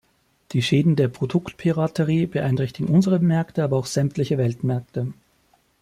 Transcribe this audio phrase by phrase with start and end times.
[0.53, 5.13] Die Schäden der Produktpiraterie beeinträchtigen unsere Märkte, aber auch sämtliche Weltmärkte.